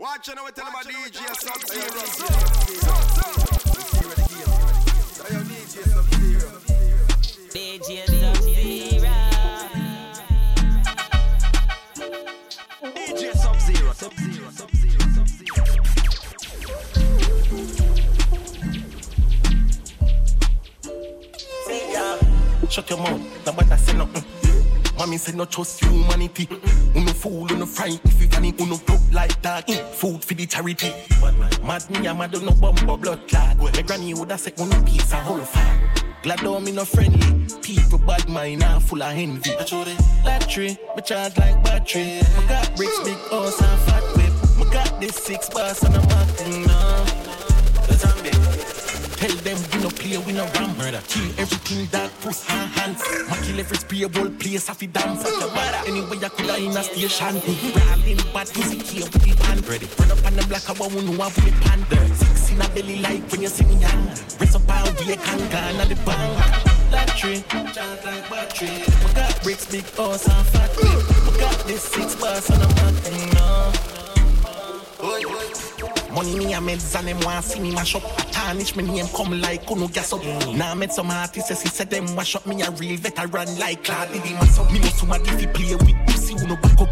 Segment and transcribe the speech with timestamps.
[0.00, 1.84] Watch out, we tell about DJ Sub Zero.
[7.52, 9.20] DJ Sub Zero.
[12.90, 13.92] DJ Sub Zero.
[13.92, 14.50] Sub Zero.
[14.50, 14.98] Sub Zero.
[15.14, 15.64] Sub Zero.
[22.68, 23.44] Shut your mouth.
[23.44, 24.33] Don't Nobody say nothing.
[24.98, 26.48] Mommy said no trust humanity.
[26.94, 29.66] Uno fool, uno fright if you can uno broke like that.
[29.66, 29.84] Mm.
[29.94, 30.92] Food for the charity.
[31.62, 33.56] Mad me, I'm mad no bumper blood clot.
[33.58, 35.90] My granny woulda say uno piece a whole fire.
[36.22, 37.46] Glad on me no friendly.
[37.60, 39.50] People bad mind and full of envy.
[40.24, 42.20] Lottery, me charge like battery.
[42.20, 44.66] I got bricks, big house and fat whip.
[44.66, 47.23] I got this six bars and I'm acting now.
[49.24, 49.30] On.
[49.30, 51.00] Tell them we no play, we no ram murder.
[51.08, 53.02] Kill everything that puts our hands.
[53.28, 55.24] Ma kill every spray, whole place off it dance.
[55.86, 57.40] Anyway, I coulda in a station.
[57.74, 59.66] Rallying bad pussy, kill with the band.
[59.66, 59.88] Ready.
[59.98, 62.14] Run up on the black, I want no one with the panda.
[62.14, 64.06] Six in a belly like when you see me young.
[64.40, 66.32] Rest up all the can gone at the bank.
[66.92, 68.68] Lottery, charge like battery.
[68.68, 71.00] I got bricks, big house and fat whip.
[71.28, 73.72] I got this six bars and I'm acting now.
[76.12, 78.23] Money me a meds and them want see me mash up.
[78.44, 80.22] Tarnish me name come like Kuno gas up.
[80.54, 83.82] Now I met some artists he said them wash up me a real veteran like
[83.84, 84.70] Claude Diddy mass up.
[84.70, 86.90] Me know somebody fi play with pussy who no back up.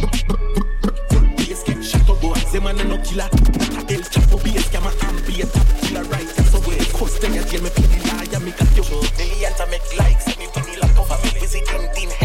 [1.36, 2.32] Bass get shot up boy.
[2.52, 3.28] Them man no killer.
[3.76, 6.26] Not a El Chapo bass scammer and be a top killer right.
[6.26, 6.78] That's the way.
[6.96, 8.84] Cause them a jail me pay the liar me got you.
[9.20, 12.21] Millions I make likes me win the lack of a visit and in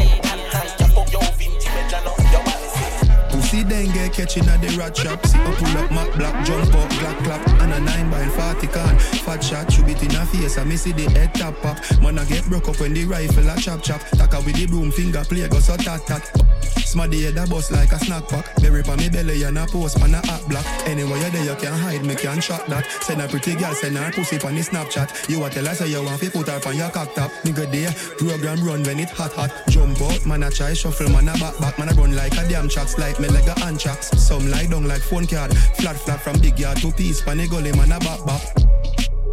[3.58, 5.26] Pussy then get catching at the rat trap.
[5.26, 7.48] See up pull up my black, jump up, black clap.
[7.62, 9.00] And a 9 by 40 can.
[9.00, 10.58] Fat shot, shoot it in a face.
[10.58, 11.78] I miss see the head tap pop.
[12.02, 14.02] Man, I get broke up when the rifle a chop chop.
[14.18, 16.77] Taka with the broom, finger play, go so tat tat.
[16.88, 18.56] Smaddy head a bust like a snack pack.
[18.62, 20.66] Berry pa me belly and a post pan a hot block.
[20.88, 22.90] Anywhere you there, you can hide, me can shot that.
[23.04, 25.30] Send a pretty girl, send her pussy pan the Snapchat.
[25.30, 27.30] You a tell her say you want to put her on your cock top.
[27.44, 29.52] Nigga there, program run when it hot hot.
[29.68, 32.48] Jump out, man a try shuffle, man a back back, man a run like a
[32.48, 34.08] damn tracks, like me like a anthrax.
[34.18, 37.48] Some lie down like phone card, flat flat from big yard to piece, pan the
[37.48, 38.42] gully, man a back back.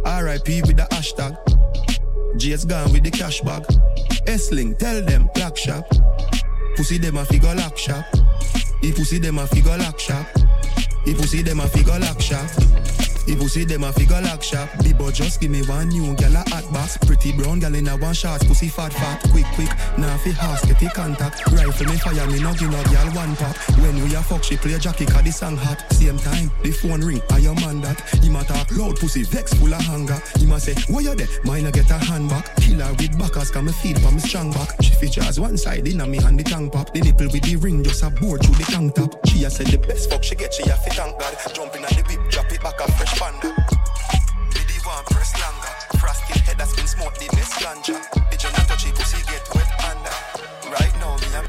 [0.03, 0.61] R.I.P.
[0.63, 1.37] with the hashtag.
[2.37, 3.63] J's gone with the cash bag.
[4.27, 5.85] S-Link, tell them, black shop.
[6.75, 8.05] Pussy them a figure lock shop.
[8.81, 10.27] He pussy them a figure lock shop.
[11.05, 12.49] He pussy them a figure lock shop.
[13.25, 14.69] He see them a figure lock shop.
[14.79, 16.97] The just give me one new gal a hot box.
[16.97, 18.41] Pretty brown gal in a one shot.
[18.45, 19.21] Pussy fat fat.
[19.31, 19.69] Quick quick.
[19.97, 21.45] Now fi house get the contact.
[21.51, 23.55] Rifle me fire me no give no gal one pop.
[23.79, 25.79] When we a fuck she play Jackie cause the song hot.
[25.93, 27.21] Same time the phone ring.
[27.31, 28.01] I your man that.
[28.21, 30.19] He ma talk loud pussy vex full of hunger.
[30.37, 31.27] He ma say why you there?
[31.43, 32.55] Mine a get a hand back.
[32.57, 34.75] Killer with backers come me feed for me strong back.
[34.81, 36.93] She features one side in a me hand the tongue pop.
[36.93, 39.25] The nipple with the ring just a board through the tongue top.
[39.27, 41.53] She a said the best fuck she get she a fit thank God.
[41.53, 41.85] Jumping
[47.85, 49.61] the a.
[50.71, 51.43] Right now me a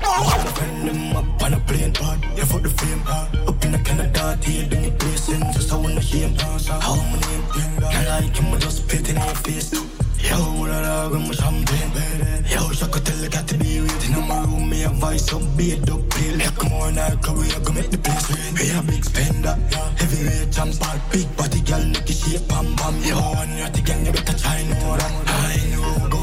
[0.52, 3.48] Friend up on a plane hard, yeah for the fame hard.
[3.48, 7.44] Up in a Canada, here then you placing just I hear how my name.
[7.80, 9.72] Can't like him, I just spit in your face.
[9.72, 12.44] Yo, what a dog, I'm a champagne.
[12.50, 14.69] Yo, so I could tell the cat to be waiting in my room.
[14.69, 16.38] Me a vice up, beat up, pale.
[16.38, 18.54] Yeah, come on, I come we make the place rain.
[18.54, 19.56] We a big spender,
[19.96, 22.94] heavyweight bad, big body girl, look at shape, bam bam.
[23.02, 25.12] Yo, and you're the gang, you better try know that.
[25.26, 26.16] I know, a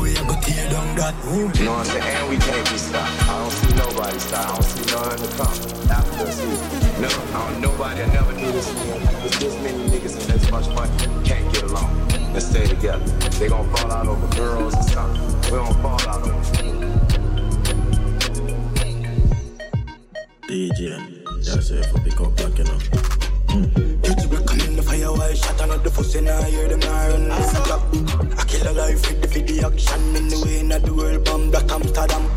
[0.44, 1.16] tear down that.
[1.26, 2.04] You know what I'm saying?
[2.04, 3.30] And we can't be stopped.
[3.30, 4.44] I don't see nobody stop.
[4.44, 5.56] I don't see none to come
[5.90, 6.40] after us.
[6.40, 7.02] either.
[7.02, 9.02] No, I don't, nobody will never do this again.
[9.22, 10.92] There's this many niggas and this much money.
[11.24, 12.08] Can't get along.
[12.34, 13.06] Let's stay together.
[13.40, 15.52] They gonna fall out over girls and something.
[15.52, 16.44] We don't fall out over
[20.54, 23.23] DJ, that's it for pick up back, you know.
[23.54, 26.80] Pretty black and in the fire while shot and the fuss and I hear them
[26.80, 27.32] now run.
[27.32, 31.52] I kill a life with the video action in the way in the world bomb
[31.52, 32.30] black Amsterdam.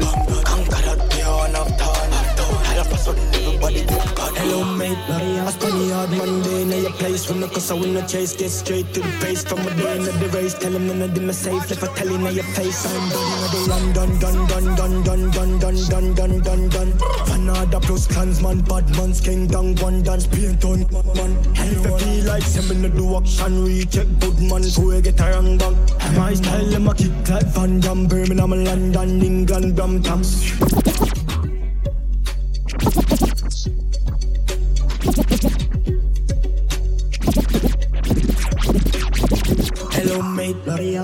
[0.45, 2.36] Conquer that day on of
[2.67, 4.37] All of a everybody get God.
[4.37, 7.95] Hello mate, I spend the hard Monday in your place when the cause I win
[7.95, 8.37] the chase.
[8.37, 10.55] Get straight to the face from a day in the race.
[10.55, 12.85] Tell him them in the safe if I tell you your face.
[12.87, 16.93] I'm done run, done, done, done, done, done, done, done, done, done, done, done.
[17.27, 20.81] Fanada plus clansman, bad man's king down one dance, paint on
[21.15, 21.33] man.
[21.55, 25.25] If I feel like sending the do action, recheck good man, so we get a
[25.33, 25.77] wrong bang.
[26.17, 31.06] My style, them a kick like Van Damme, Birmingham, London, England, Brampton.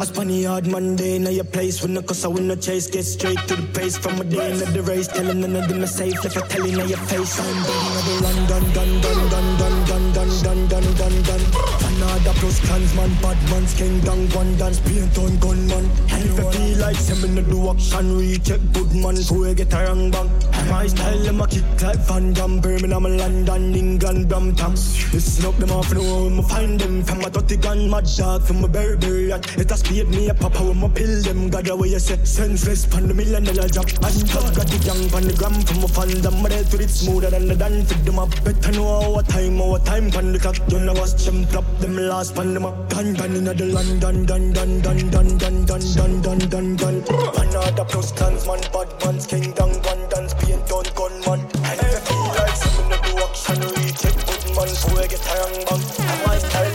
[0.02, 1.80] I spun the hard Monday in your place.
[1.80, 3.96] When the cause I win the chase, get straight to the pace.
[3.96, 6.82] From a day in the race, telling none of them safe, if I tell you
[6.82, 8.91] your face, I'm done, the run, done, done,
[12.72, 15.84] clans man, bad man's king down one dance, paint on gunman.
[16.12, 19.54] And if I feel like say me no do action, recheck good man, so we
[19.54, 20.30] get a wrong bang.
[20.70, 24.72] My style them a kick like Van Damme, Birmingham, London, England, Brampton.
[25.12, 28.42] Listen up them off know when me find them from a dirty gun, mad dog
[28.42, 29.44] from a Burberry yacht.
[29.58, 31.50] It a speed me a papa when me pill them.
[31.50, 33.88] God away you say senseless pan the million dollar job.
[34.02, 36.42] And top got the young pan the gram from a fan them.
[36.42, 37.92] Ready to it smoother than the dance.
[37.92, 40.56] Fit them up better know our time, our time pan the clock.
[40.68, 42.88] You know watch them drop them last pan them up.
[42.88, 46.94] Gun gun in the London, dun dun dun dun dun dun dun dun dun dun.
[47.36, 51.40] Another plus clans man, bad man's king down one dance, paint on gunman.
[51.64, 55.24] And if you feel like something to do action, recheck good man, so we get
[55.24, 55.82] young bang.
[56.10, 56.71] And my style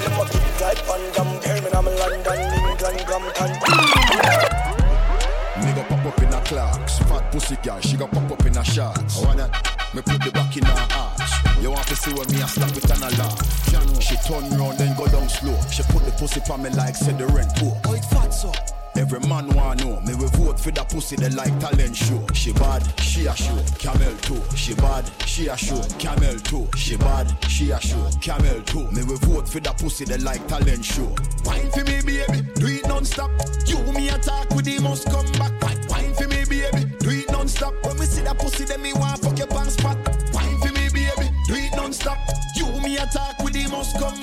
[16.27, 17.79] pussy on me like said the rent poor.
[17.85, 18.51] Oh, it fat so.
[18.95, 22.25] Every man want know me we vote for that pussy they like talent show.
[22.33, 23.57] She bad, she a show.
[23.77, 24.41] Camel too.
[24.55, 25.81] She bad, she a show.
[25.99, 26.67] Camel too.
[26.75, 28.09] She bad, she a show.
[28.21, 28.89] Camel too.
[28.91, 31.13] Me we vote for that pussy they like talent show.
[31.45, 33.31] Wine for me baby, do it non-stop.
[33.65, 35.53] You me attack with the must come back.
[35.61, 37.73] Wine, wine for me baby, do it non-stop.
[37.85, 39.97] When we see that pussy then me want fuck your pants spot.
[40.33, 42.17] Wine for me baby, do it non-stop.
[42.55, 44.16] You me attack with the must come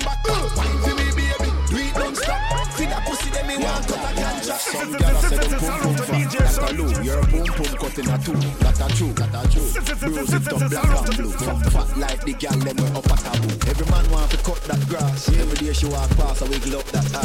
[8.05, 8.33] in a two.
[8.33, 10.09] That a true, that a true.
[10.09, 11.31] Bruise it down black and blue.
[11.31, 13.69] Fat fat like the gyal them we up a taboo.
[13.69, 15.29] Every man want to cut that grass.
[15.29, 17.24] Every day she walk past, I wiggle up that ass.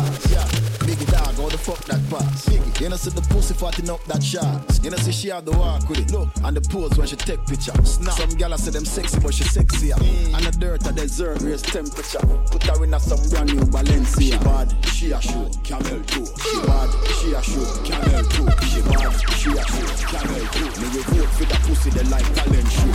[2.10, 2.46] Pass?
[2.46, 4.82] Biggie, you know see the pussy fatting up that shots.
[4.82, 6.10] You know see she have the walk with it.
[6.12, 7.72] Look, and the pose when she take picture.
[7.84, 8.14] Snap.
[8.14, 9.94] Some gyal say them sexy, but she sexier.
[9.94, 10.34] Mm.
[10.36, 12.26] And the dirt a desert raise temperature.
[12.50, 14.20] Put her in a some brand new Balenciaga.
[14.20, 16.26] She bad, she a show, camel toe.
[16.26, 16.90] She bad,
[17.20, 18.50] she a show, camel toe.
[18.66, 20.70] She bad, she a show, camel toe.
[20.82, 22.92] Me we vote for that pussy, they like talent show.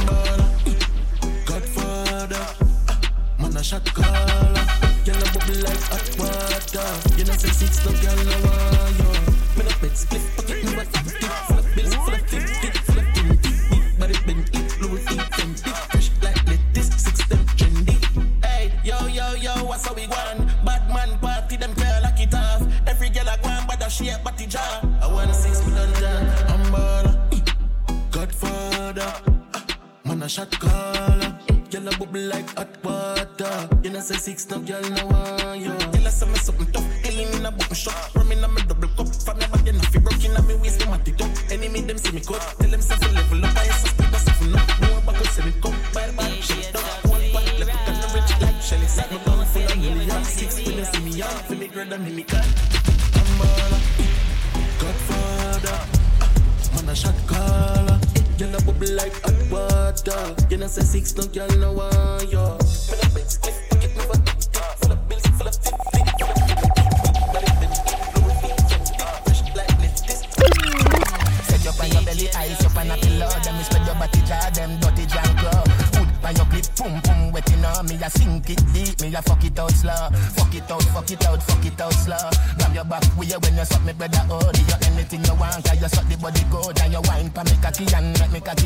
[1.45, 2.45] Godfather,
[3.39, 4.65] man a shot caller.
[5.05, 7.17] Girl a bubble like hot water star.
[7.17, 9.07] You know, say six, no girl, no one, yo.
[9.55, 10.94] Me no bet split, but you never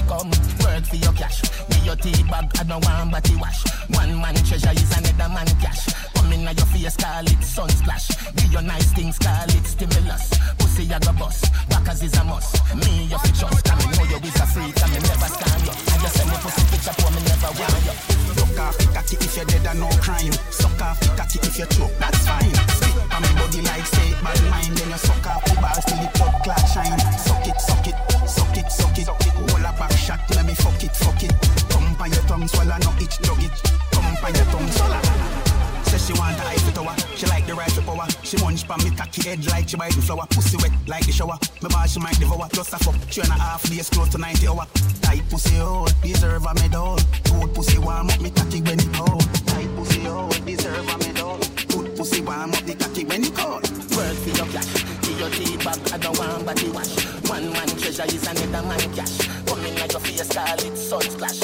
[0.09, 0.68] come.
[0.79, 2.47] Work for your cash, me your tea bag.
[2.55, 3.67] I don't want body wash.
[3.99, 5.91] One man treasure is another man cash.
[6.15, 8.07] Come in your face, call it sun splash.
[8.39, 10.31] Give you nice things, call it stimulus.
[10.55, 12.63] Pussy I go bust, backers is a must.
[12.79, 15.59] Me you fi trust, and me know you is a freak, and me never scan
[15.67, 15.75] you.
[15.75, 17.95] And you send me pussy picture for me never want you.
[18.39, 20.31] Look off the cocky if you're dead and no crime.
[20.47, 22.55] Suck off the cocky if you choke, that's fine.
[22.79, 24.79] Spit on my body like say bad mind.
[24.79, 26.99] Then you suck off the balls till the blood clot shine.
[27.19, 27.97] Suck it, suck it,
[28.31, 29.07] suck it, suck it.
[29.39, 31.33] Hold a back shot, let me fuck it, fuck it.
[31.69, 33.51] Come by your tongue, swallow, no itch, dog it.
[33.91, 35.39] Come by your tongue, swallow.
[35.89, 38.05] Say she want the Eiffel Tower, she like the rifle power.
[38.21, 40.25] She munch pa me cocky head like she the flower.
[40.29, 41.37] Pussy wet like the shower.
[41.63, 42.47] Me ball she might devour.
[42.53, 44.65] Plus a fuck, three and a half days close to 90 hour.
[45.01, 46.99] Tight pussy hold, deserve a medal.
[47.23, 49.25] Good pussy warm up me cocky when it cold.
[49.47, 51.39] Tight pussy hold, deserve a medal.
[51.69, 53.65] Good pussy warm up the cocky when it cold.
[53.97, 54.69] Work for your cash,
[55.01, 55.79] give your tea bag.
[55.91, 57.28] I don't want body wash.
[57.89, 59.17] Treasure is another man cash.
[59.47, 61.39] Come in like your face, call it sun splash.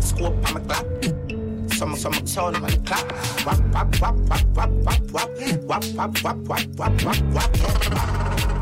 [0.00, 0.86] Scope on my clock.
[1.72, 3.10] Some some sound on the clock.
[3.44, 5.30] Wap wap wap wap wap wap wap
[5.66, 7.50] wap wap wap wap wap wap
[7.90, 8.53] wap.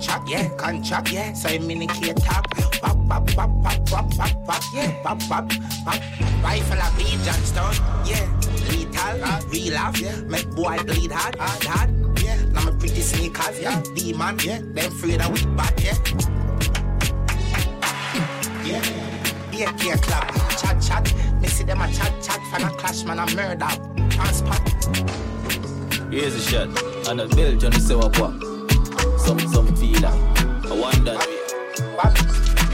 [0.00, 1.32] Contract, yeah, contract, yeah.
[1.34, 2.46] So you minicate top.
[2.82, 5.02] Wap wap wap wap wap wap wap, yeah.
[5.04, 5.52] Wap wap
[5.84, 6.00] wap.
[6.42, 7.74] Rifle a beat Johnstone,
[8.06, 8.26] yeah.
[8.70, 11.90] Lethal tall, real off, make boy bleed hard, hard.
[12.52, 15.96] Now my pretty sneakers, yeah, demon, yeah, them afraid of we bad, yeah.
[18.64, 18.82] Yeah,
[19.52, 21.14] yeah, can't clap, chat, chat.
[21.40, 23.68] Me see them a chat, chat, fan a clash, man, a murder,
[24.08, 24.60] transport.
[26.10, 26.68] Here's a shot.
[27.08, 28.49] And a bill, Johnny say what what?
[29.30, 30.20] Some, some feel like.
[30.66, 31.16] I wonder.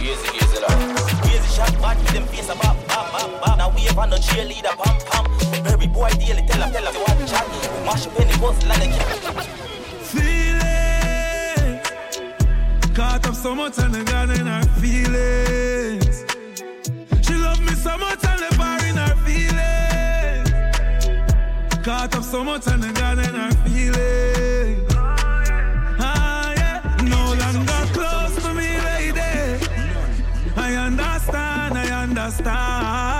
[0.00, 0.78] Here's a, here's a lot.
[1.52, 3.58] Shot, bad with them face a bam, bam, bam, bam.
[3.58, 5.26] Now we have on the cheerleader, pam, pam.
[5.64, 7.46] Very boy daily, tell him, tell him, to watch chat.
[7.84, 8.92] Mash up any bus, like a
[10.00, 11.80] feeling.
[12.94, 16.24] Caught up so much and I got in her feelings.
[17.26, 20.50] She love me so much and the bar in her feelings.
[21.84, 24.35] Caught up so much and I got in her feelings.
[32.26, 33.15] afastar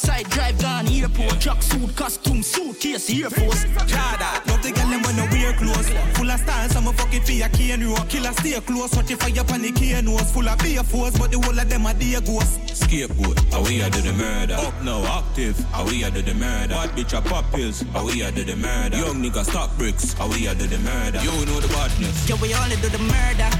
[0.00, 3.64] side, drive gone, airport, truck suit, costume, suitcase, Air Force.
[3.90, 5.88] Jada, love the girl them when no wear clothes.
[6.16, 8.08] Full of style, some a fuck it for your cane road.
[8.08, 10.30] Killer stay close, watch it fire pan the cane nose.
[10.32, 12.80] Full of beer force, but the whole of them are dear ghosts.
[12.80, 14.54] Scapegoat, how we are do the murder.
[14.54, 16.74] Up now, active, how we are do the murder.
[16.74, 18.96] Bad bitch a pop pills, how we are do the murder.
[18.96, 21.20] Young nigga stock bricks, how we are do the murder.
[21.20, 22.28] You know the badness.
[22.28, 23.50] Yeah, we only do the murder.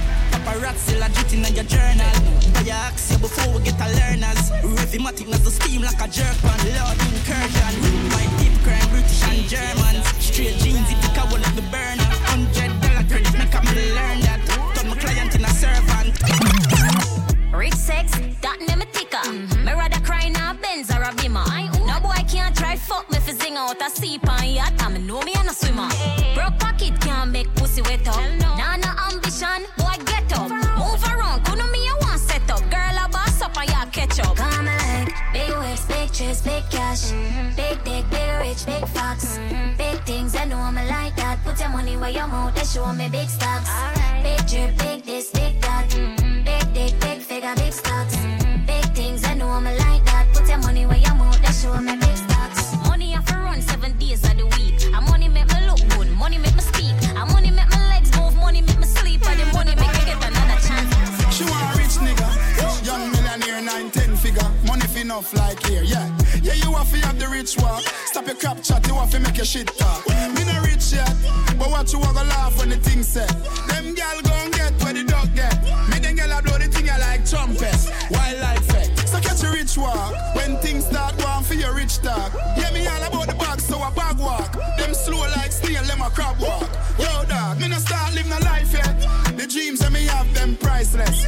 [0.44, 2.12] Paparazzi legit in your journal.
[2.54, 4.50] Buy your axe before we get a learners.
[4.62, 7.74] Rhythmatic as the steam like a jerk on Lord incursion.
[8.12, 10.06] White deep crime, British and Germans.
[10.18, 12.08] Straight jeans, if you like the burner.
[12.30, 14.40] Hundred dollar credit, make me learn that.
[14.74, 16.16] Turn my client in a servant.
[17.52, 19.18] Rich sex, that name a ticker.
[19.18, 19.64] Mm-hmm.
[19.64, 21.44] Me rather cry in a Benz or a Beamer.
[21.86, 24.72] No boy can't try fuck me fi sing out a seep and yacht.
[24.78, 25.88] I know me and a swimmer.
[26.34, 28.16] Broke pocket can't make pussy wet up.
[28.38, 28.76] Nah,
[37.00, 39.38] cash, big dick, big rich, big fox,
[39.76, 40.34] big things.
[40.36, 41.38] I know me like that.
[41.44, 42.54] Put your money where your mouth.
[42.54, 43.70] They show me big stocks.
[44.22, 45.79] Big drip, big this, big that.
[68.30, 70.06] Your crap chat, you have to make your shit talk.
[70.08, 71.12] Me no rich yet,
[71.58, 73.28] but what you want to laugh when the thing set.
[73.66, 75.56] Them gal gon' get where the dog get.
[75.90, 77.74] Me then gal a blow the thing I like trumpet,
[78.10, 79.08] wildlife effect.
[79.08, 82.32] So catch a rich walk when things start going for your rich talk.
[82.56, 84.52] Yeah, me all about the bag, so I bag walk.
[84.78, 86.70] Them slow like snail, them a crab walk.
[86.98, 88.94] Yo, dog, me no start living a life yet.
[89.36, 91.26] The dreams that me have them priceless.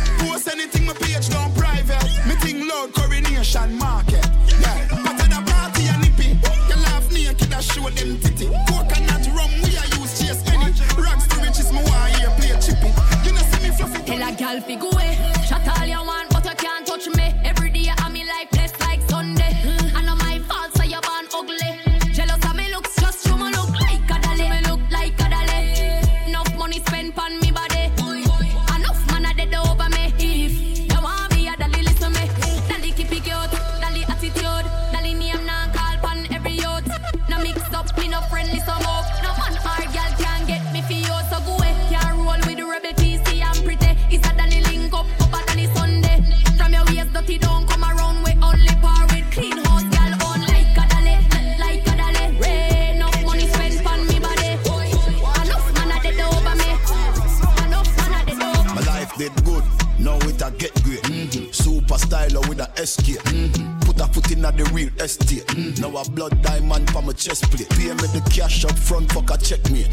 [66.02, 67.68] A blood diamond for my chest plate.
[67.70, 69.92] Pay me the cash up front, fuck a checkmate.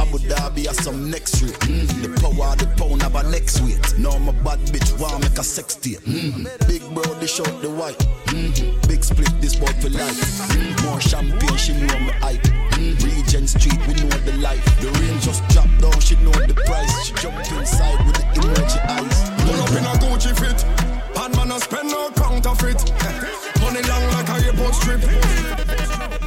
[0.00, 1.58] Abu Dhabi has some next rate.
[1.60, 3.98] The power the pound have a next weight.
[3.98, 6.00] Now my bad bitch wanna make a sex tape.
[6.00, 6.44] Mm.
[6.66, 7.98] Big bro, dish out the white.
[8.28, 8.88] Mm.
[8.88, 10.18] Big split, this boy for life.
[10.52, 10.84] Mm.
[10.84, 12.42] More champagne, she know me hype.
[12.76, 12.98] Mm.
[13.04, 14.64] Regent Street, we know the life.
[14.80, 17.06] The rain just drop down, she know the price.
[17.06, 19.18] She jump inside with the emoji eyes.
[19.44, 20.97] Pull up in a Gucci fit.
[21.28, 22.76] Bad man a spend no counterfeit.
[23.60, 26.17] Money long like a airport strip.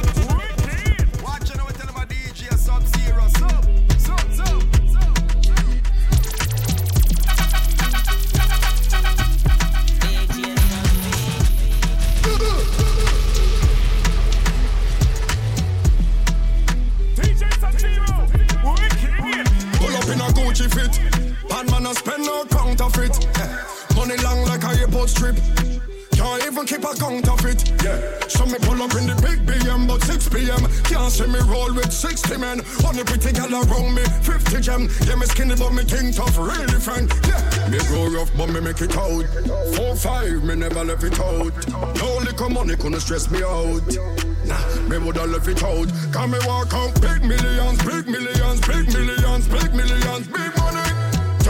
[25.08, 25.36] Strip.
[26.12, 27.72] Can't even keep a counterfeit.
[27.82, 27.98] Yeah.
[28.28, 30.62] So me pull up in the big BM, but 6 p.m.
[30.84, 32.60] Can't see me roll with 60 men.
[32.86, 34.88] Only pretty gal around me, 50 gem.
[35.06, 37.12] Yeah, me skinny, but me king tough, really different.
[37.26, 37.68] Yeah.
[37.68, 39.24] Me grow rough, but me make it out.
[39.74, 41.52] Four, five, me never left it out.
[41.96, 43.82] No liquor money couldn't stress me out.
[44.44, 45.88] Nah, me woulda left it out.
[46.12, 50.61] Can me walk out big millions, big millions, big millions, big millions, big money.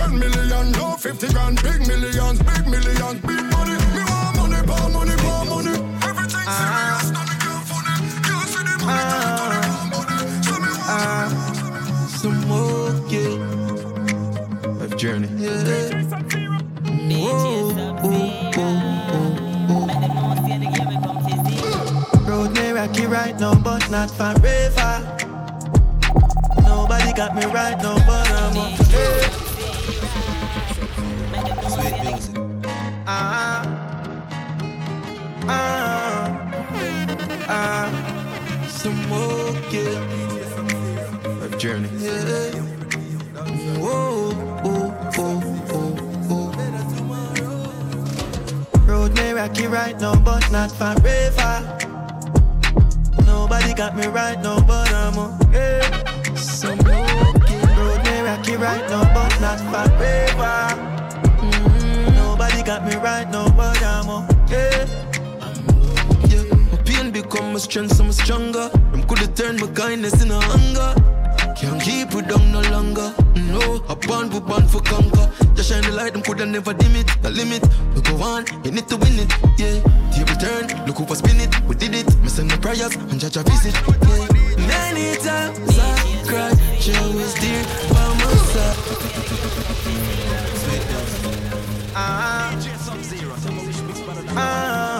[0.02, 3.76] 10 million, no 50 grand, big millions, big millions, big money.
[3.94, 5.74] Me want money, power money, power money.
[6.02, 7.94] Everything serious, nothing can funny.
[8.26, 10.18] Can't see the money, turn to the wrong money.
[10.42, 11.32] So me want
[12.20, 13.34] Some more, yeah.
[14.80, 15.28] Life journey.
[15.36, 16.02] Yeah.
[17.22, 17.70] Whoa,
[18.02, 18.82] oh, oh.
[22.28, 24.92] Road may rocky right now, but not forever.
[26.62, 29.41] Nobody got me right now, but I'm okay.
[37.48, 37.90] Ah.
[38.68, 40.00] Some more, yeah.
[41.40, 41.88] Life journey.
[41.98, 42.60] Yeah.
[43.78, 44.32] Whoa,
[44.64, 45.96] oh, oh, oh,
[46.30, 46.48] oh.
[48.86, 51.78] Road may rocky right now, but not forever.
[53.26, 55.80] Nobody got me right now, but I'm okay.
[56.36, 57.60] Some okay.
[57.78, 60.76] Road may rocky right now, but not forever.
[61.40, 64.86] Mm, Nobody got me right now, but I'm okay.
[67.52, 68.68] Become my strength, I'm stronger.
[68.92, 70.94] Them coulda turned my kindness into hunger.
[71.54, 73.12] Can't keep it down no longer.
[73.36, 75.30] No, I born, we born for conquer.
[75.54, 77.08] Just shine the light, them coulda never dim it.
[77.20, 77.62] The limit,
[77.94, 79.30] we go on, you need to win it.
[79.58, 81.60] Yeah, table turn, look who for spin it.
[81.64, 83.74] We did it, me send my prayers and judge a visit.
[83.76, 88.76] Yeah, many times I cried, she was there by my side.
[91.94, 92.56] Ah,
[94.38, 94.91] ah.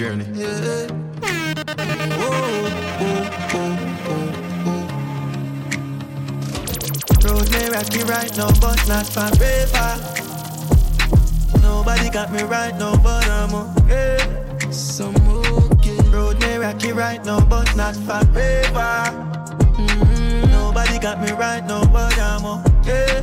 [0.00, 0.24] Journey.
[0.32, 0.88] Yeah.
[2.16, 2.32] Oh,
[3.00, 3.12] oh,
[3.52, 3.68] oh,
[4.08, 4.80] oh, oh.
[7.28, 9.88] Road may rocky right now, but not forever.
[11.60, 14.16] Nobody got me right now, but I'm okay.
[14.70, 15.98] Some okay.
[16.08, 19.04] Road may rocky right now, but not forever.
[19.76, 23.22] Mm, Nobody got me right now, but I'm okay.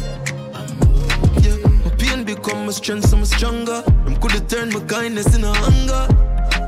[1.41, 3.81] Yeah, my pain become my strength, so I'm stronger.
[4.05, 6.26] Them coulda turned my kindness into hunger.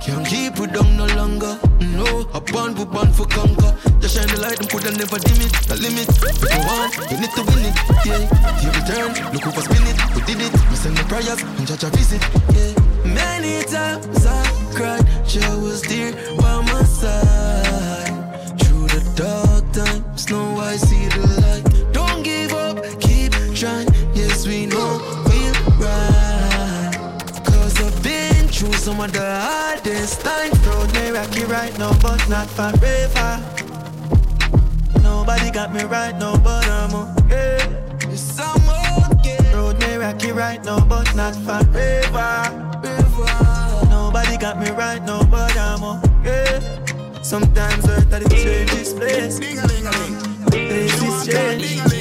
[0.09, 1.59] Can't keep it down no longer.
[1.79, 3.77] No, I born, we born for conquer.
[4.01, 5.53] Just shine the light, them coulda never dim it.
[5.69, 6.09] The limit,
[6.41, 7.75] we go on, you need to win it.
[8.09, 8.25] Yeah,
[8.57, 9.97] here we turn, look who for spin it.
[10.15, 12.25] We did it, we send the prayers and judge a visit.
[12.57, 12.73] Yeah,
[13.05, 14.41] many times I
[14.73, 17.68] cried, she was there by my side.
[28.89, 30.57] Some of the hardest times.
[30.65, 33.31] Road may rocky right now, but not forever.
[35.03, 37.59] Nobody got me right now, but I'm okay.
[38.09, 39.53] Yes, I'm okay.
[39.53, 42.31] Road may rocky right now, but not forever.
[43.91, 46.59] Nobody got me right now, but I'm okay.
[47.21, 49.37] Sometimes earth that it changes place.
[50.49, 51.98] Places change.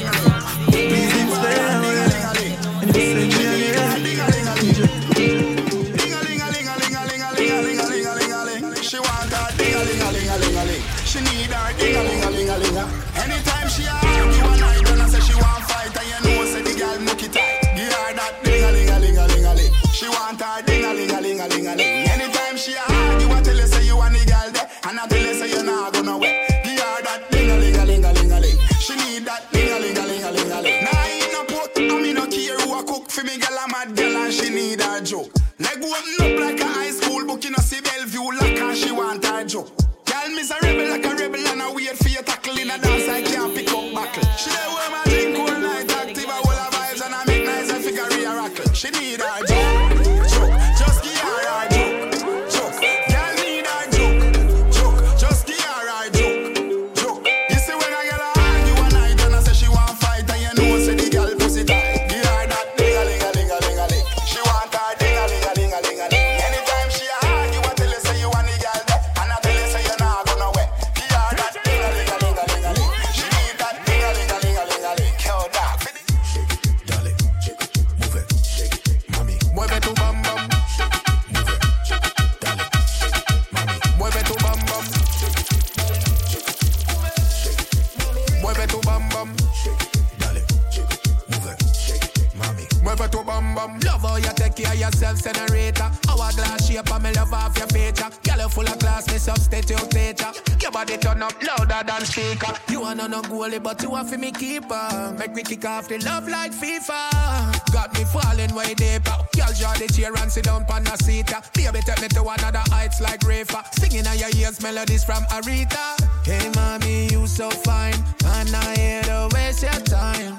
[105.49, 107.73] Kick off the love like FIFA.
[107.73, 109.17] Got me falling way deeper.
[109.35, 111.33] Girl, draw the chair and sit down on the seat.
[111.55, 113.65] Baby, take me to another heights like Rafa.
[113.73, 115.97] Singing on your ears melodies from Aretha.
[116.23, 117.95] Hey, mommy, you so fine.
[118.27, 120.39] And I hate to waste your time.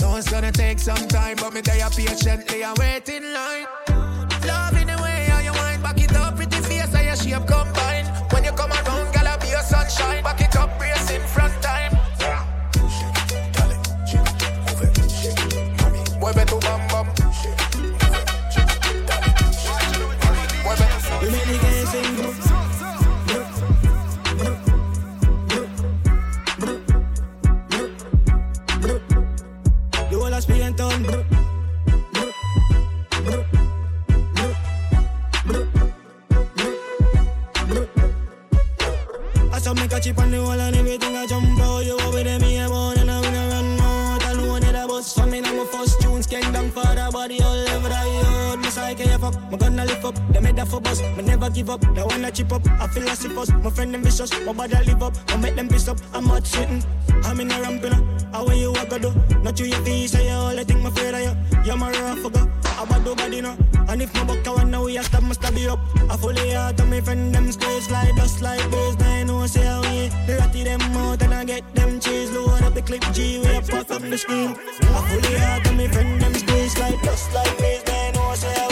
[0.00, 3.19] No, it's gonna take some time, but me there patiently and waiting
[50.70, 51.02] for bus.
[51.16, 52.62] Me never give up, no wanna chip up.
[52.80, 55.14] I feel like us, my friend them vicious, my body live up.
[55.28, 56.82] I make them piss up, I'm hot sitting.
[57.24, 59.12] I'm in a ramping up, how you walk do?
[59.42, 61.34] Not you your face, I all I think my fear of you.
[61.64, 63.56] You're my rough forgot, I bad do body know.
[63.88, 65.80] And if my buck I wanna we a stab my stab you up.
[66.08, 69.26] I fully out of my friend them space, like dust, like baseline.
[69.26, 72.30] No say how we, they ratty them out and I get them cheese.
[72.30, 74.54] Load up the clip G, we up, fuck up the screen.
[74.82, 78.14] I fully out of my friend them space, like dust, like baseline.
[78.14, 78.69] No say how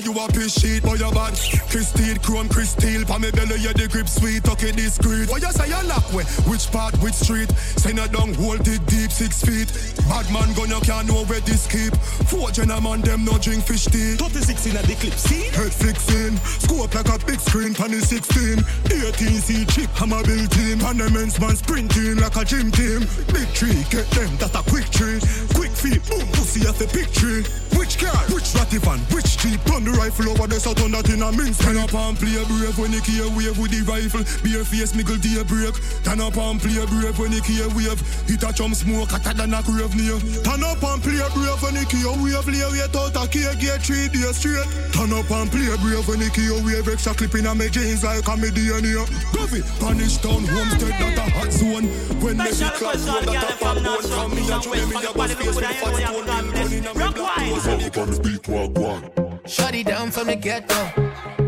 [0.00, 1.32] you you a piss sheet, boy you bad.
[1.70, 5.28] Christine, chrome, crystal, pa me belly, yeah the grip sweet, okay discreet.
[5.28, 6.24] Why you say you lock way?
[6.50, 7.50] Which part, which street?
[7.78, 9.72] Send it down, hold it deep, six feet.
[10.08, 11.94] Bad man gun, you can't know where this keep.
[12.28, 14.16] Four gentlemen, them no drink fish tea.
[14.16, 15.48] 36 in a the clip, see?
[15.56, 18.58] Head fixing, scope like a big screen, panny 16.
[18.90, 20.80] 18 C chip, hammer built team.
[20.82, 23.06] And the men's man sprinting like a gym team.
[23.32, 25.20] Big tree, get them, that's a quick tree.
[25.54, 27.44] Quick feet, boom, pussy off the big tree.
[27.86, 28.18] Which car?
[28.34, 28.98] Which ratty van?
[29.14, 29.62] Which jeep?
[29.62, 31.54] Turn the rifle over the south on that in a mince.
[31.62, 34.26] Turn up and play brave when you key wave with the rifle.
[34.42, 35.78] Bare face, miggle day break.
[36.02, 38.02] Turn up and play brave when you key wave.
[38.26, 40.18] Hit a chum smoke, hotter than a grave near.
[40.42, 42.42] Turn up and play brave when you key wave.
[42.50, 44.66] Lay wait out a key, get three days straight.
[44.90, 46.90] Turn up and play brave when you key wave.
[46.90, 48.98] Extra clip in a me jeans like a me DNA.
[49.30, 51.86] Govy, punish town, homestead, that a hot zone.
[52.18, 54.02] When me see clap, that a fat bone.
[54.10, 56.26] From me a chum, me a bust face a fat stone.
[56.26, 59.40] Gun in a me black Up on the beat, walk one.
[59.46, 60.74] Shut it down from the ghetto.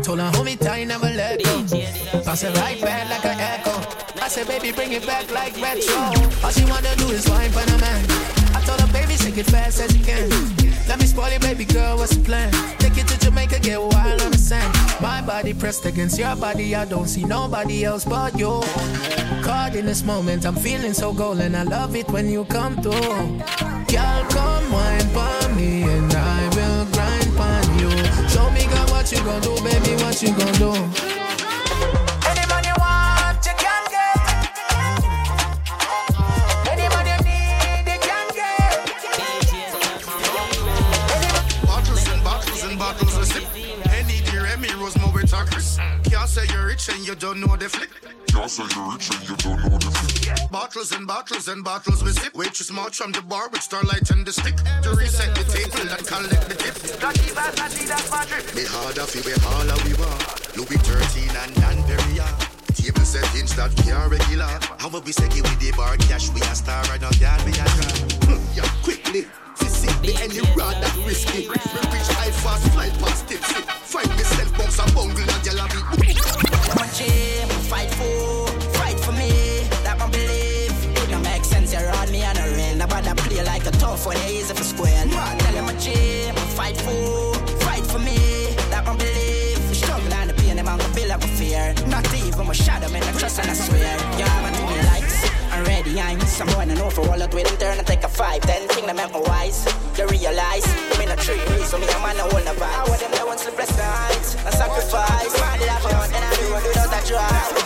[0.01, 1.65] Told her, hold me tight, never let go.
[2.23, 3.75] Pass it right back like an echo.
[4.21, 5.95] I said, baby, bring it back like retro.
[6.43, 8.05] All she wanna do is wine for the man.
[8.55, 10.29] I told her, baby, shake it fast as you can.
[10.87, 12.51] Let me spoil it, baby girl, what's the plan?
[12.79, 14.73] Take it to Jamaica, get wild on the sand.
[15.01, 18.61] My body pressed against your body, I don't see nobody else but you.
[19.43, 21.53] Caught in this moment, I'm feeling so golden.
[21.53, 22.93] I love it when you come through.
[23.87, 26.08] Girl, come wine for me, and
[30.21, 30.71] what you gon' do.
[32.27, 34.17] Any man you want, you can get.
[36.67, 38.71] Any man you need, you can get.
[41.65, 43.43] Bottles and bottles and bottles of sip.
[43.93, 45.79] Any dear Emmy Rose more with talkers.
[46.03, 47.89] Can't say you're rich and you don't know the flick.
[48.27, 49.78] Can't say you're rich and you don't know the flick.
[50.51, 52.33] Bottles and bottles and bottles we sip.
[52.35, 54.55] Waitress march from the bar with starlight and the stick.
[54.83, 56.75] To reset the table and collect the tip.
[58.55, 60.57] Me harder fi we all we want.
[60.57, 62.29] Louis 13 and Dan Perrier.
[62.73, 64.49] Table set inch that we are regular.
[64.79, 66.29] How would we say it with the bar cash?
[66.31, 67.93] We a star right now, girl, we a try.
[68.25, 69.25] Hmm, yeah, quickly.
[69.79, 71.47] See the any rod that risky.
[71.47, 73.61] Me reach high fast flight past tipsy.
[73.87, 75.81] Find myself bounce a bungle and yell at me.
[76.75, 78.18] My gym, fight for,
[84.05, 84.17] like a tough one.
[84.31, 85.05] Easy for square.
[85.07, 88.55] Tell him my gym, fight for, fight for me.
[88.69, 89.75] That my belief.
[89.75, 91.73] Struggle and the pain, them on the bill of a fear.
[91.87, 93.03] Not even my shadow, man.
[93.03, 93.97] I trust and I swear.
[94.43, 95.29] Man, do me likes.
[95.51, 98.07] I'm ready, I'm someone I know for all of with them turn and take a
[98.09, 99.65] five, ten thing that make me wise.
[99.97, 102.63] You realize, I'm in a tree, so me a man I hold the vibe.
[102.63, 105.33] I want them that want bless nights, and sacrifice.
[105.39, 107.58] Laugh out, and I do it without a try.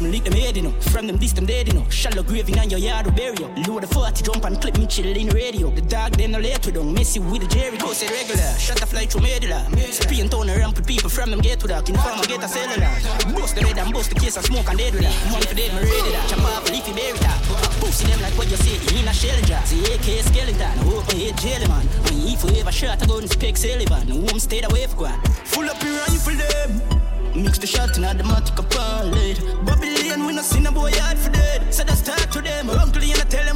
[0.00, 0.72] Them lick them head, you know.
[0.88, 1.84] From them this, them dead, you know.
[1.90, 3.48] Shallow graving on your yard to bury you.
[3.68, 5.68] Load the 40 jump and clip me chill in the radio.
[5.68, 7.76] The dog, them no let we don't mess you with the Jerry.
[7.76, 9.68] Go say regular, shut the fly through medulla.
[9.92, 11.86] Spin town around with people from them get to that.
[11.86, 12.88] Inform get a cellular.
[13.36, 15.12] Bust the head and bust the case and smoke and dead with that.
[15.30, 16.28] Money for dead, me ready that.
[16.30, 17.36] Chop off a leafy berry that.
[17.84, 19.60] Pussy them like what you say, in a shell jar.
[19.66, 21.84] See AK skeleton, open head jelly man.
[22.08, 24.08] When you forever shot, go and speak Sullivan.
[24.08, 25.20] Home stayed away for one.
[25.44, 26.99] Full up your rifle them.
[27.42, 29.38] Mix the shot in the matic upon lead.
[29.64, 31.72] Babylon, we no seen a boy hard for dead.
[31.72, 32.68] So that's talk to them.
[32.68, 33.49] Uncle, you tell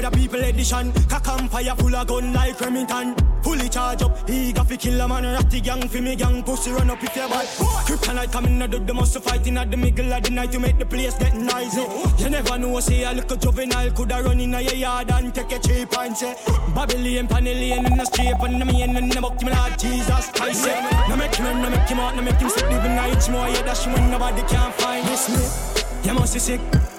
[0.00, 0.92] murder people edition.
[1.08, 3.14] Cock and fire full of gun like Remington.
[3.42, 5.24] Fully charge up, he got fi kill a man.
[5.24, 7.46] Ratty gang fi me gang, pussy run up if you bad.
[7.86, 10.78] Kryptonite coming out of the muscle fighting at the middle of the night to make
[10.78, 11.80] the place get noisy.
[11.80, 12.12] Eh.
[12.18, 15.58] You never know, say a little juvenile coulda run in your yard and take a
[15.58, 16.04] cheap eh.
[16.04, 16.34] and say
[16.74, 20.64] Babylon, Panellian in the street, and the man in the buck, me Lord Jesus Christ.
[20.64, 21.06] say.
[21.08, 23.48] No make him, no make him out, no make him sick, living nights more.
[23.48, 26.08] Yeah, that's when nobody can find this me.
[26.08, 26.89] You must be sick.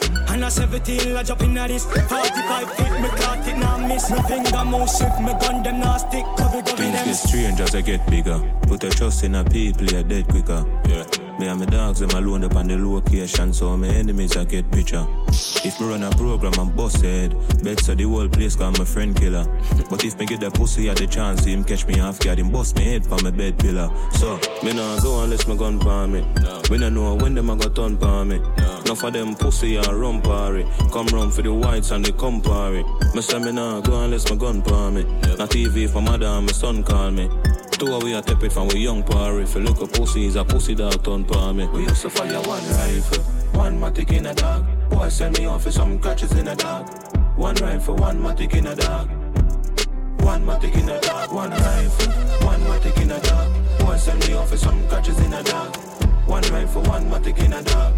[0.43, 4.21] A 17, I jump in at this 45 feet, me caught it, now miss My
[4.23, 7.75] finger move shift, me gun them now stick Cover, cover Things them get strange as
[7.75, 8.41] I get bigger.
[8.63, 10.65] Put a trust in a people, you're dead quicker.
[10.87, 11.30] Yeah.
[11.41, 14.69] Me and my dogs, them alone up on the location, so my enemies I get
[14.71, 15.07] picture.
[15.65, 18.85] If me run a program and bust head, bet so the whole place call my
[18.85, 19.47] friend killer.
[19.89, 22.51] But if me get that pussy at the chance, him catch me off guard, him
[22.51, 23.89] bust me head for my bed pillar.
[24.11, 26.23] So, me nah go unless my gun palm me.
[26.69, 28.35] We nah know when them a got turn palm me.
[28.35, 30.63] Enough for them pussy and rum party.
[30.93, 32.83] Come round for the whites and the Campari.
[33.15, 35.03] Me say me nah go unless my gun palm me.
[35.39, 37.27] Not TV for my and my son call me.
[37.81, 39.41] Two we a tap it from we young party.
[39.41, 41.65] If you look a pussy, is a pussy dog turn palm me.
[41.65, 43.23] We used to fire one rifle,
[43.59, 44.67] one matic in a dog.
[44.91, 46.87] Boy send me off for some catches in a dog.
[47.35, 49.09] One rifle, one matic in a dog.
[50.21, 52.11] One matic in a dog, one rifle.
[52.45, 53.81] One matic in a dog.
[53.81, 55.75] One send me off for some catches in a dog.
[56.27, 57.95] One rifle, one matic in a dog.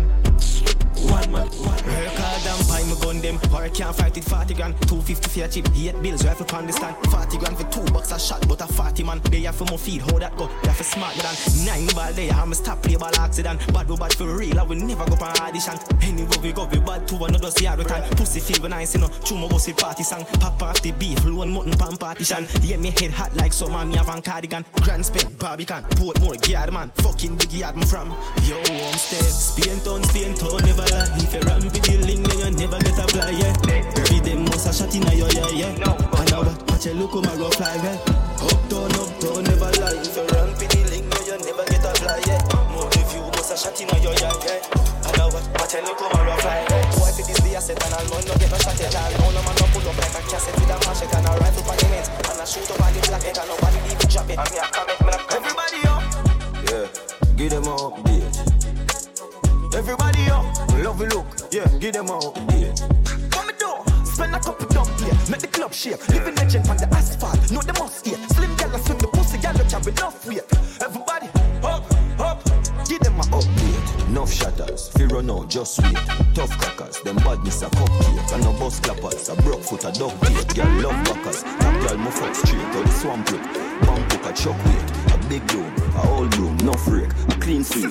[1.03, 3.39] One man, one Work hard and buy my gun them.
[3.53, 6.67] Or I can't fight it 40 grand 250 for a chip, 8 bills, rifle pan
[6.67, 9.55] the stand 40 grand for 2 bucks a shot But a 40 man, they have
[9.55, 12.51] for my feed How that go, they have for smart than 9 ball there, I'm
[12.51, 13.59] a stop play ball accident.
[13.73, 15.77] Bad we bad for real, I will never go for audition.
[16.01, 18.99] Anywhere we go, we bad to another see the time Pussy feel when I see
[18.99, 20.25] no Chew my bossy party song.
[20.39, 22.47] Pop off the beef, loan mutton pan partition.
[22.61, 24.65] Yeah, me head hot like summer, me have on cardigan.
[24.81, 26.91] Grants Pen, Barbican, Portmore, yard man.
[26.95, 28.09] Fucking big yard me from.
[28.43, 32.21] Yo, I'm step, Spain town, Spain town, never lie If you run with the link,
[32.29, 33.53] then you never get a fly, yeah.
[33.97, 35.73] Every day must a shot in your yeah, yeah.
[35.81, 37.97] No, And now what, watch you look, come go fly, yeah.
[38.37, 39.97] Uptown, uptown, never lie.
[40.05, 42.41] If you run with the link, then you never get a fly, yeah.
[42.71, 45.05] More if you must a shot in your yeah, yeah.
[45.09, 46.83] And now what, watch you look, come go fly, yeah.
[46.95, 49.41] Boy, for this day I set and I'll no get no shot at all Now
[49.41, 51.77] no man no pull up like a cassette with a machete And I rifle on
[51.77, 54.49] the net And I shoot up on the black and nobody even drop it And
[54.49, 56.03] me a comment, me a Everybody up.
[56.69, 56.85] Yeah,
[57.37, 58.32] give them a update.
[59.75, 60.45] Everybody up,
[60.83, 62.79] love you look, yeah, give them a update.
[63.31, 66.07] Come me door, spend a couple dump here, make the club shake.
[66.09, 68.19] Living legend on the asphalt, know the must eat.
[68.31, 70.45] Slim gal swim the pussy, gal carry enough weight.
[70.79, 71.27] Everybody
[71.63, 71.83] up,
[72.19, 72.43] up,
[72.87, 74.09] give them a update.
[74.09, 75.97] Enough shatters, fear run out, just wait.
[76.35, 78.33] Tough crackers, them badness a cupcake.
[78.33, 80.53] And no bus clappers, a broke foot a dog plate.
[80.53, 82.61] Girl love backers, that girl move up straight.
[82.77, 83.41] All the swamp look,
[83.89, 84.87] bump hook a weight.
[85.13, 87.89] A big room, a old room, no freak, a clean sweep.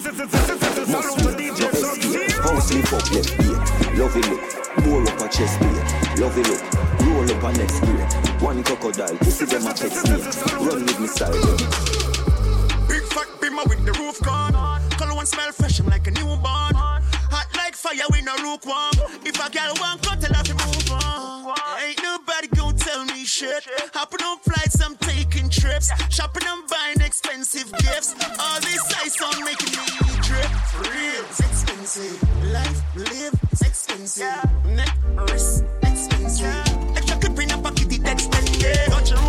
[0.88, 2.30] Must wait, no escape.
[2.42, 4.40] House lift up left beat, love look.
[4.84, 6.48] Bore up a chest plate, love it.
[7.06, 8.42] Roll up a next grade.
[8.42, 10.16] One crocodile, pussy them a text me.
[10.66, 11.32] Run with me style.
[12.88, 14.54] Big fat bimmer with the roof gone.
[14.90, 17.01] Color one smell fresh, I'm like a newborn.
[17.72, 18.92] Like fire, we no lukewarm.
[19.24, 21.54] If a girl want cut, tell her to move on.
[21.80, 23.66] Ain't nobody gonna tell me shit.
[23.94, 25.90] Hopping on flights, I'm taking trips.
[26.10, 28.14] Shopping and buying expensive gifts.
[28.38, 29.86] All this ice on making me
[30.20, 30.50] drip.
[30.68, 32.52] For real, it's expensive.
[32.52, 34.66] Life live is expensive.
[34.66, 34.94] Neck,
[35.30, 36.94] wrist, expensive.
[36.94, 39.21] Extra clip in a pocket, it expensive.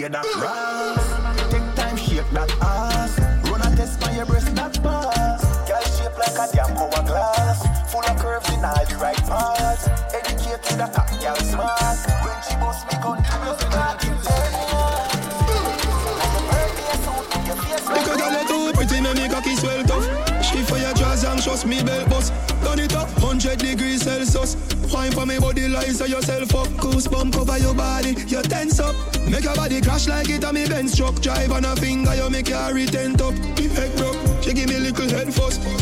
[0.00, 0.69] No not that
[29.40, 31.18] Make your body crash like it on me Benz truck.
[31.22, 33.32] Drive on a finger, you make your tent up.
[33.32, 35.79] Head broke, she give me little head fuss.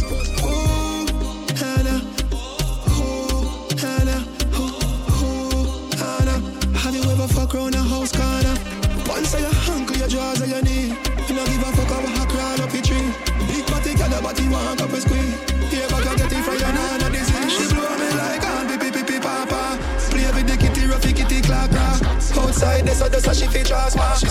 [23.91, 24.28] So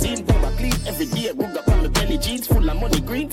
[0.00, 1.30] In, go clean every day.
[1.36, 3.28] Rug up on my belly jeans full of money green.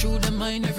[0.00, 0.69] Through the mind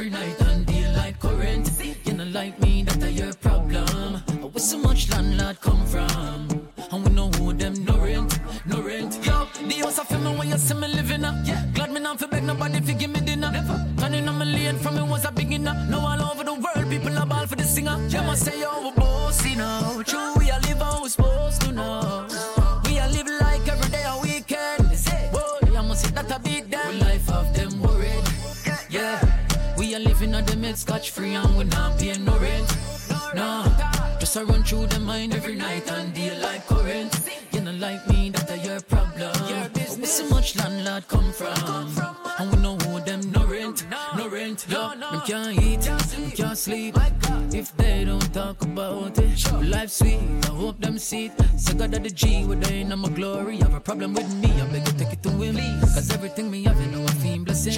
[51.93, 51.97] it.
[51.97, 53.57] Of the G, with they in my glory.
[53.57, 55.55] Have a problem with me, I beg you take it to him.
[55.81, 57.75] Cause everything me have, you know I feel blessing.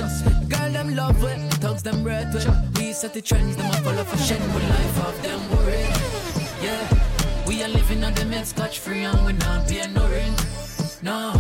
[0.49, 2.47] Girl, them love with, thugs them breath with.
[2.77, 4.41] We set the trends, them a follow fashion.
[4.53, 5.87] With life of them worry.
[6.61, 10.45] Yeah, we are living on the mid scotch free and we not paying no rent.
[11.01, 11.33] No,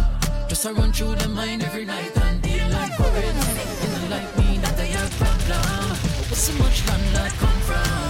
[0.47, 3.37] just I run through the mind every night and deal like current.
[3.81, 5.95] You know like me, that I have problem.
[6.29, 8.02] Where so much landlord come from?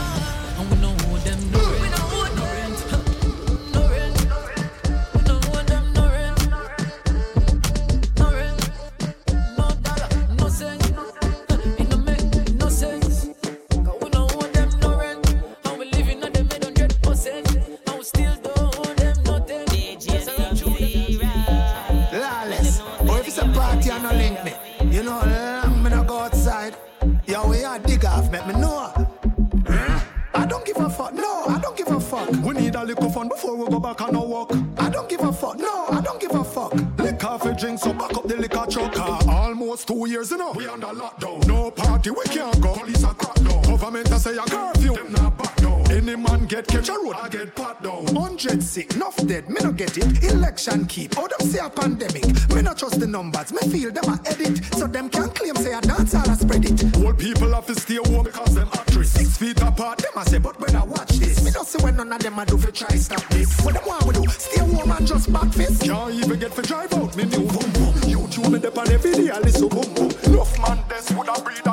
[61.73, 63.59] See when none of them a do for try stop this.
[63.61, 64.27] What them want we do?
[64.29, 65.83] Stay home and just back fist.
[65.83, 67.93] Can't even get for drive out, me new boom boom.
[68.11, 70.11] YouTube me dep on every day, I listen boom boom.
[70.23, 71.67] Enough man, this would have breed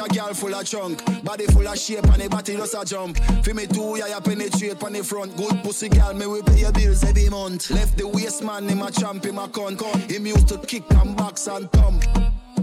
[0.00, 1.24] a girl full of chunk.
[1.24, 3.16] Body full of shape and the body just a jump.
[3.44, 5.36] Fi me too, yeah, ya penetrate on the front.
[5.36, 7.70] Good pussy girl, me we pay your bills every month.
[7.70, 10.10] Left the waist man, him a champ, him a cunt.
[10.10, 12.04] Him used to kick and box and thump.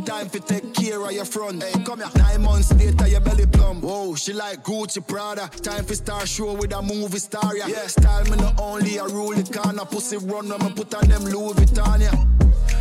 [0.06, 1.62] Time for take care of your front.
[1.62, 2.10] Hey, come here.
[2.16, 3.84] Nine months later, your belly plump.
[3.84, 5.50] Whoa, she like Gucci Prada.
[5.62, 7.68] Time for star show with a movie star, yeah.
[7.68, 7.88] yeah.
[7.88, 9.84] Style me not only a rule the corner.
[9.84, 12.37] Pussy run when me put on them Louis Vuitton, yeah.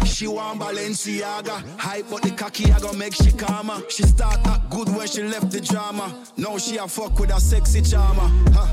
[0.06, 3.82] She want Balenciaga, hype but the cocky I gon' make she calmer.
[3.90, 6.10] She start act good when she left the drama.
[6.38, 8.30] Now she a fuck with a sexy charmer.
[8.52, 8.66] Huh?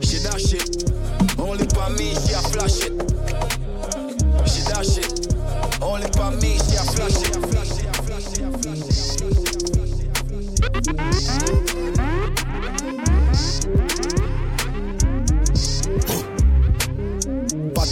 [0.00, 0.90] She dash it,
[1.38, 2.92] only for me she a flash it.
[4.48, 5.34] She dash it,
[5.80, 7.36] only for me she a flash it.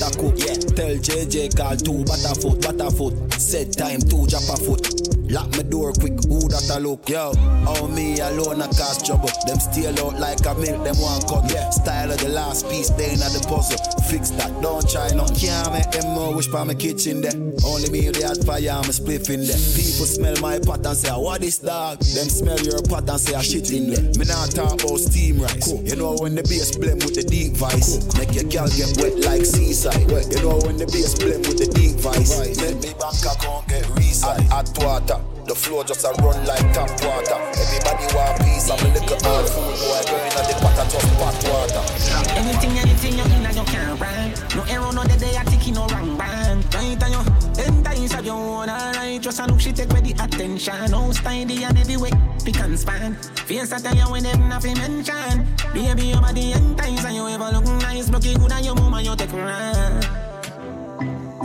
[0.05, 0.55] Pata cook, yeah.
[0.55, 3.33] Tell JJ call two Butterfoot, Butterfoot.
[3.41, 5.24] Set time two drop a foot.
[5.31, 7.09] Lock my door quick, who that a look?
[7.09, 7.33] Yo,
[7.65, 9.31] how me alone a cause trouble.
[9.47, 11.51] Them steal out like a milk, them one cut.
[11.51, 13.81] Yeah, style of the last piece, they in the puzzle.
[14.05, 15.25] Fix that, don't try no.
[15.33, 17.33] Can't make them know wish for my kitchen there.
[17.65, 19.57] Only me the hot fire, I'm a spliff in there.
[19.73, 21.99] People smell my pot and say, what is dog?
[21.99, 24.05] Them smell your pot and say, I shit in there.
[24.21, 25.73] Me not talk about steam rice.
[25.73, 27.97] You know when the bass blend with the deep vice.
[28.21, 30.05] Make your girl get wet like seaside.
[30.05, 32.37] You know when the bass blend with the deep vice.
[32.61, 34.45] Make me bank account get reside.
[34.53, 35.24] Hot water.
[35.45, 37.37] The floor just a run like tap water.
[37.53, 38.71] Everybody want peace.
[38.71, 40.01] I'm a little hard food boy.
[40.09, 41.85] Going at the pot, I just pot water.
[42.33, 44.33] Anything, anything you in, you can't run.
[44.57, 46.65] No arrow, no the day I think no wrong bang.
[46.73, 49.21] Right on you, ten times of your own, alright.
[49.21, 50.91] Just a look, she take with the attention.
[50.91, 53.15] No style, the and everywhere, pick and span.
[53.45, 55.47] Face a tell you when them nothing mention.
[55.75, 58.09] Baby, your body and times and you ever look nice.
[58.09, 60.34] Look good and your mama, you take run.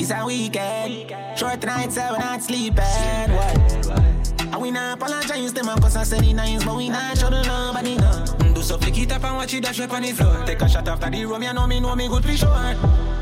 [0.01, 1.11] It's a weekend.
[1.37, 2.75] Short nights, so we not sleeping.
[2.77, 4.39] What?
[4.39, 7.29] And we not apologize to them cause I said it nice, but we not show
[7.29, 8.38] to nobody no.
[8.59, 10.43] Do so flick it up and watch it dash up on the floor.
[10.45, 12.75] Take a shot after the room, you know me, know me good for sure.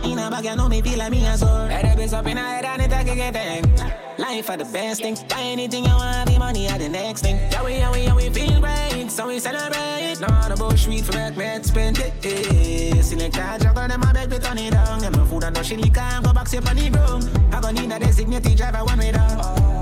[0.04, 1.68] In a bag, you know me feel like me a sore.
[1.68, 4.18] Head up is up in a head and it a thing.
[4.18, 5.16] Life are the best thing.
[5.30, 7.36] Buy anything you want, the money are the next thing.
[7.52, 10.20] Yeah, we, yeah, we, yeah, we feel great, so we celebrate.
[10.20, 12.14] Not about sweet for make me spend it.
[12.26, 13.02] Yeah.
[13.04, 15.02] Select a juggle, them a beg me turn it down.
[15.02, 17.54] Get my food and no shit, can go back, safe on the room.
[17.54, 19.77] I gonna need a designated driver one way down.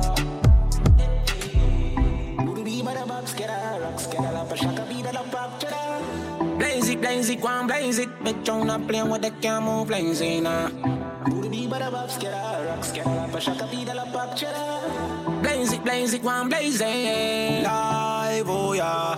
[7.15, 8.09] Blaze it, blaze it, go and blaze it.
[8.25, 10.43] Bitch, on a plane where they can't move lanes in.
[15.41, 17.63] Blaze it, blaze it, go and blaze it.
[17.63, 19.15] Live, oh yeah.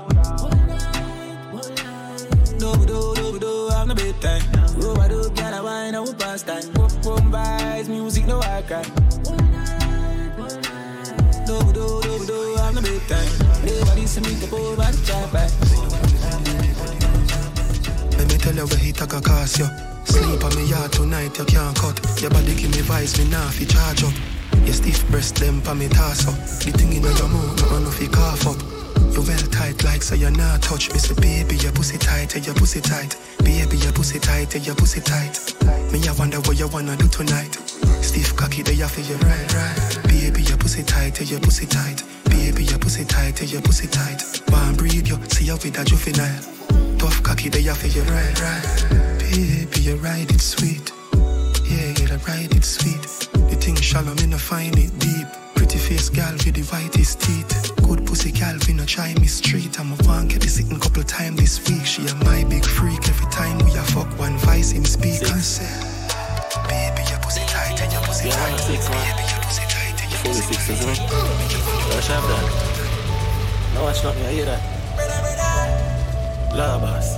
[2.59, 4.43] Do do do do, I'm the big time.
[4.79, 6.71] Oh, I do, get a wine, I will pass time.
[6.73, 8.83] Boom, vibes, music, no I cry.
[11.47, 13.27] Do do do do, I'm the big time.
[13.63, 15.86] Everybody see me the poor bad job back.
[18.47, 19.67] Tell you where he take a cost you.
[20.05, 21.99] Sleep on me yard tonight, you can't cut.
[22.21, 24.15] Your body give me vibes, me nah fi charge up.
[24.63, 26.39] Your stiff breast them pa me toss up.
[26.63, 28.55] The thing in your mouth, no no fi cough up.
[29.11, 30.97] You well tight like so you not touch me.
[30.97, 33.19] Say baby, your pussy tight, yeah, your pussy tight.
[33.43, 35.35] Baby, your pussy tight, yeah, your pussy tight.
[35.91, 37.51] Me I wonder what you wanna do tonight.
[37.99, 39.99] Stiff cocky, they have for you right, right.
[40.07, 42.01] Baby, your pussy tight, yeah, your pussy tight.
[42.29, 44.23] Baby, your pussy tight, yeah, your pussy tight.
[44.47, 46.56] One breed you, see you with a juvenile.
[47.27, 49.19] Cocky, they have for you right, right.
[49.19, 50.93] Baby, you ride it sweet.
[51.67, 53.03] Yeah, you ride it sweet.
[53.51, 55.27] The thing shallow, me no find it deep.
[55.53, 57.75] Pretty face gal with the whitest teeth.
[57.83, 59.77] Good pussy gal, we no try me street.
[59.77, 61.85] I'm a one get the sitting couple time this week.
[61.85, 63.03] She a my big freak.
[63.09, 65.67] Every time we a fuck one vice him speak and say,
[66.71, 68.55] Baby, your pussy tight and your pussy tight.
[68.55, 70.23] Six, Baby, your pussy tight and your pussy tight.
[70.23, 70.99] 46, isn't it?
[71.91, 73.75] What have done?
[73.75, 74.76] No watch nothing, I hear that.
[76.55, 77.17] Love boss.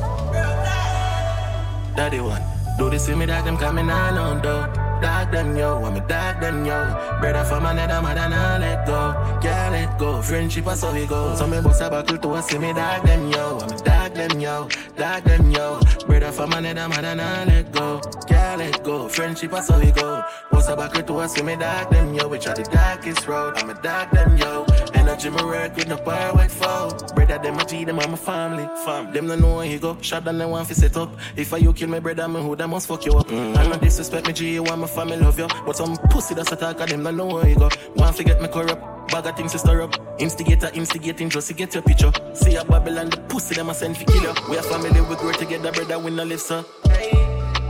[1.96, 2.42] Daddy one.
[2.78, 4.72] Do this with me, dog, them coming on on though.
[5.02, 7.20] Dog them yo, I'm a dog them yo.
[7.20, 9.14] Brother from another mother, nah let go.
[9.44, 10.22] Yeah, let go.
[10.22, 11.36] Friendship, I saw we go.
[11.36, 13.60] So me bust a buckle to us, see me dog them yo.
[13.60, 15.80] I'm a dog them yo, dog them yo.
[16.06, 18.02] Brother from another mother, nah let go.
[18.30, 19.10] Yeah, let go.
[19.10, 20.24] Friendship, I saw we go.
[20.52, 22.28] Bust a buckle to us, see me dog them yo.
[22.28, 23.58] We try the darkest road.
[23.58, 24.66] I'm a dog them yo.
[25.10, 26.96] Energy me work with no power with foe.
[27.16, 28.70] Brother, them a G, them a my family.
[28.86, 29.98] Fam, them no know where he go.
[30.02, 31.10] Shot them, they want to set up.
[31.36, 33.28] If I you kill me brother, me who that must fuck you up.
[33.28, 33.58] Mm.
[33.58, 35.48] I no disrespect me G, you want my family love you.
[35.66, 37.70] But some pussy that's attack them, no know where he go.
[37.96, 39.12] Want to get me corrupt.
[39.12, 39.96] Bag of things to stir up.
[40.20, 42.12] Instigator, instigating just to get your picture.
[42.36, 44.34] See a Babylon, the pussy them a send for kill you.
[44.48, 46.64] We a family, we grow together, brother, we no live so.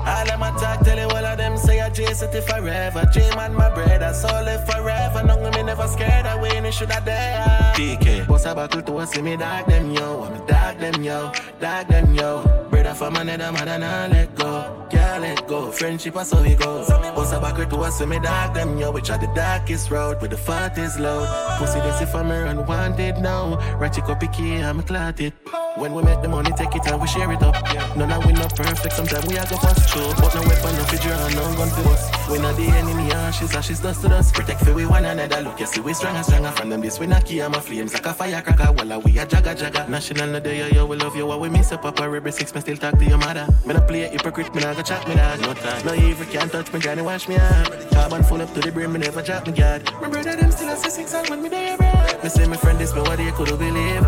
[0.10, 3.04] All them attack, tell you all of them say I I J city forever.
[3.12, 5.24] J man, my bread, I so live forever.
[5.24, 7.44] No, me never scared away, and should have there.
[7.76, 10.24] PK, boss a buckle to us, see me dog them yo.
[10.24, 12.68] I'm a dog them yo, dog them yo.
[12.70, 14.88] Brother from another mother, nah let go.
[14.92, 16.86] Can't let go, friendship, I saw we go.
[17.16, 18.92] Boss a buckle to us, see me dog them yo.
[18.92, 21.28] Which are the darkest road, with the fattest load.
[21.58, 23.58] Pussy, this if I'm unwanted now.
[23.80, 25.34] Ratchet copy key, I'm clotted.
[25.76, 27.56] When we make the money, take it and we share it up.
[27.98, 30.14] None of we not perfect, sometimes we are go fast through.
[30.22, 32.04] But no weapon, no figure, and no gun for us.
[32.30, 34.34] We not the enemy, ah, ashes, ashes, dust to dust.
[34.34, 35.42] Protect for we one another.
[35.42, 36.52] Look, you see, we stronger, stronger.
[36.52, 38.72] From them, this we not key, I'm a flames like a firecracker.
[38.72, 39.90] Well, we a jagga jagga.
[39.90, 41.26] National no day, yo, we love you.
[41.26, 43.48] What we miss up, papa, every six, me still talk to your mother.
[43.66, 45.42] Me not play a hypocrite, me not go chat me dog.
[45.42, 45.86] No time.
[45.86, 47.92] No evil can't touch me, granny wash me up.
[47.92, 49.84] Carbon full up to the brim, me never drop me guard.
[50.02, 51.92] My brother, them still a six and when me there, bro.
[52.24, 54.02] Me say my friend, this me what they could believe.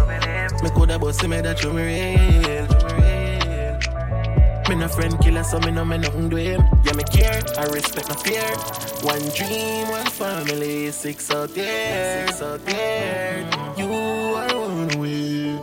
[0.64, 2.81] Me coulda bust me that you me real.
[4.70, 6.64] Me no friend killer, so me know me nothing do him.
[6.86, 8.43] Yeah, me care, I respect my fear.
[9.01, 13.49] One dream, one family, six out there, six out there.
[13.78, 13.91] You
[14.36, 15.59] are one way.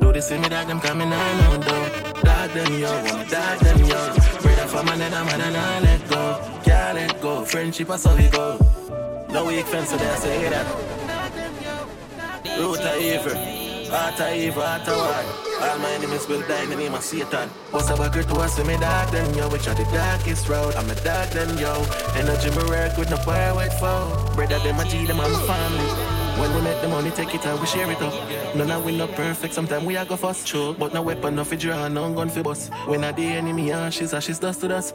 [0.00, 1.88] Do they see me dog them coming on no though.
[2.22, 2.92] Dog them yo,
[3.28, 4.14] dog them yo.
[4.42, 6.60] Brother from another man and I let go.
[6.64, 7.44] Can't let go.
[7.44, 8.58] Friendship is how we go.
[9.30, 10.66] No weak fence, so they say that.
[12.58, 13.32] Root of evil,
[13.88, 15.68] evil, heart of war.
[15.68, 17.48] All my enemies will die in the name of Satan.
[17.70, 19.48] What's a girl to us, me dog them yo.
[19.48, 20.74] Which are the darkest road?
[20.74, 21.72] I'm a dog them yo.
[22.14, 24.32] Energy me work with no fire white foe.
[24.34, 26.14] Brother them a G them and my family.
[26.40, 28.56] When we make the money, take it out, we share it up.
[28.56, 30.46] None of we not perfect, sometimes we are go first.
[30.46, 32.72] True, but no weapon, no fi draw, no gun fi bust.
[32.86, 34.94] When I the enemy ashes, ashes dust to dust.